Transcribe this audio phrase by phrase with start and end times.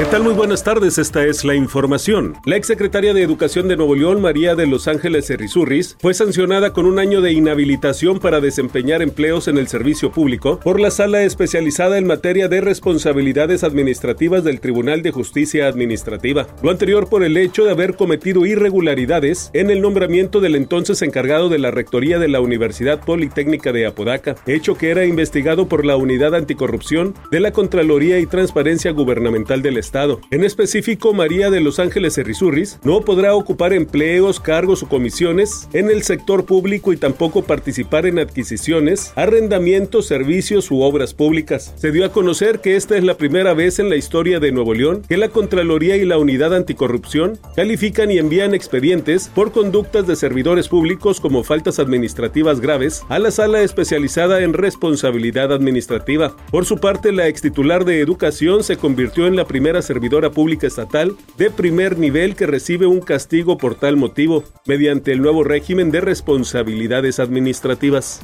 [0.00, 0.22] ¿Qué tal?
[0.22, 2.34] Muy buenas tardes, esta es la información.
[2.46, 6.86] La exsecretaria de Educación de Nuevo León, María de Los Ángeles Cerrizurris, fue sancionada con
[6.86, 11.98] un año de inhabilitación para desempeñar empleos en el servicio público por la sala especializada
[11.98, 16.46] en materia de responsabilidades administrativas del Tribunal de Justicia Administrativa.
[16.62, 21.50] Lo anterior por el hecho de haber cometido irregularidades en el nombramiento del entonces encargado
[21.50, 25.98] de la rectoría de la Universidad Politécnica de Apodaca, hecho que era investigado por la
[25.98, 29.89] Unidad Anticorrupción de la Contraloría y Transparencia Gubernamental del Estado
[30.30, 35.90] en específico, María de Los Ángeles Cerrizurris no podrá ocupar empleos, cargos o comisiones en
[35.90, 41.74] el sector público y tampoco participar en adquisiciones, arrendamientos, servicios u obras públicas.
[41.76, 44.74] Se dio a conocer que esta es la primera vez en la historia de Nuevo
[44.74, 50.14] León que la Contraloría y la Unidad Anticorrupción califican y envían expedientes por conductas de
[50.14, 56.36] servidores públicos como faltas administrativas graves a la sala especializada en responsabilidad administrativa.
[56.52, 61.14] Por su parte, la extitular de Educación se convirtió en la primera servidora pública estatal
[61.38, 66.00] de primer nivel que recibe un castigo por tal motivo, mediante el nuevo régimen de
[66.00, 68.20] responsabilidades administrativas.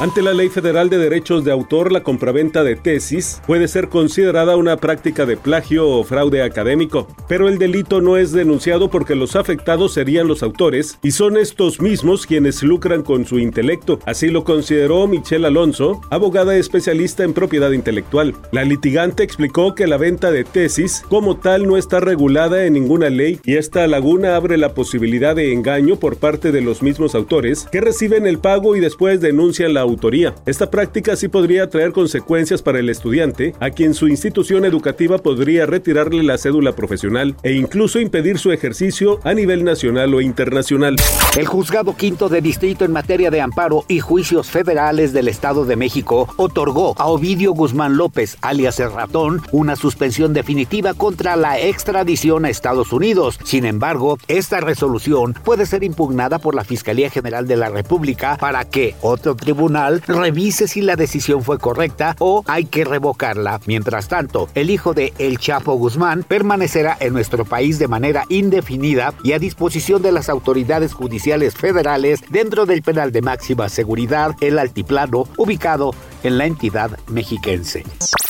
[0.00, 4.56] Ante la Ley Federal de Derechos de Autor, la compraventa de tesis puede ser considerada
[4.56, 9.34] una práctica de plagio o fraude académico, pero el delito no es denunciado porque los
[9.34, 13.98] afectados serían los autores y son estos mismos quienes lucran con su intelecto.
[14.06, 18.36] Así lo consideró Michelle Alonso, abogada especialista en propiedad intelectual.
[18.52, 23.10] La litigante explicó que la venta de tesis como tal no está regulada en ninguna
[23.10, 27.66] ley y esta laguna abre la posibilidad de engaño por parte de los mismos autores
[27.70, 30.34] que reciben el pago y después denuncian la autoría.
[30.46, 35.66] Esta práctica sí podría traer consecuencias para el estudiante, a quien su institución educativa podría
[35.66, 40.96] retirarle la cédula profesional e incluso impedir su ejercicio a nivel nacional o internacional.
[41.36, 45.76] El juzgado quinto de distrito en materia de amparo y juicios federales del Estado de
[45.76, 52.44] México otorgó a Ovidio Guzmán López, alias el ratón, una suspensión definitiva contra la extradición
[52.44, 53.38] a Estados Unidos.
[53.44, 58.64] Sin embargo, esta resolución puede ser impugnada por la Fiscalía General de la República para
[58.64, 63.60] que otro tribunal revise si la decisión fue correcta o hay que revocarla.
[63.66, 69.14] Mientras tanto, el hijo de El Chapo Guzmán permanecerá en nuestro país de manera indefinida
[69.24, 74.58] y a disposición de las autoridades judiciales federales dentro del penal de máxima seguridad, el
[74.58, 75.92] Altiplano, ubicado
[76.22, 77.84] en la entidad mexiquense.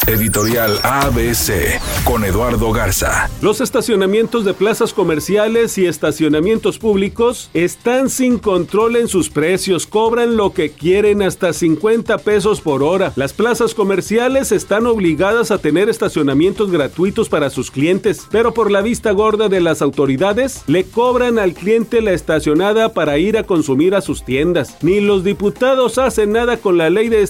[0.06, 3.28] Editorial ABC con Eduardo Garza.
[3.42, 10.36] Los estacionamientos de plazas comerciales y estacionamientos públicos están sin control en sus precios, cobran
[10.38, 13.12] lo que quieren hasta 50 pesos por hora.
[13.16, 18.80] Las plazas comerciales están obligadas a tener estacionamientos gratuitos para sus clientes, pero por la
[18.80, 23.94] vista gorda de las autoridades, le cobran al cliente la estacionada para ir a consumir
[23.94, 24.78] a sus tiendas.
[24.80, 27.22] Ni los diputados hacen nada con la ley de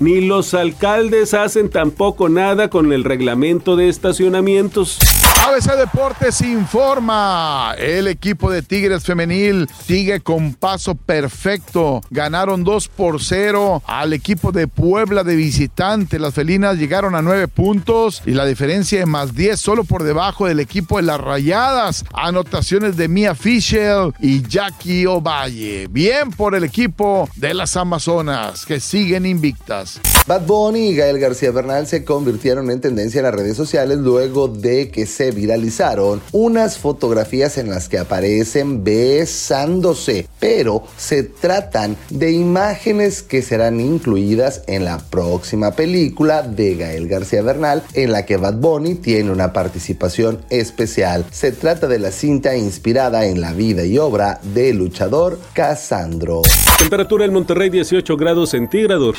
[0.00, 4.98] ni los alcaldes hacen tampoco nada con el reglamento de estacionamientos.
[5.44, 7.74] ABC Deportes informa.
[7.76, 12.00] El equipo de Tigres Femenil sigue con paso perfecto.
[12.08, 16.18] Ganaron 2 por 0 al equipo de Puebla de visitante.
[16.18, 20.46] Las felinas llegaron a 9 puntos y la diferencia es más 10 solo por debajo
[20.46, 22.06] del equipo de las Rayadas.
[22.14, 25.88] Anotaciones de Mia Fischel y Jackie Ovalle.
[25.90, 30.00] Bien por el equipo de las Amazonas que siguen invictas.
[30.26, 34.48] Bad Bunny y Gael García Bernal se convirtieron en tendencia en las redes sociales luego
[34.48, 42.32] de que se viralizaron unas fotografías en las que aparecen besándose, pero se tratan de
[42.32, 48.38] imágenes que serán incluidas en la próxima película de Gael García Bernal en la que
[48.38, 51.26] Bad Bunny tiene una participación especial.
[51.32, 56.40] Se trata de la cinta inspirada en la vida y obra del luchador Casandro.
[56.78, 59.18] Temperatura en Monterrey 18 grados centígrados.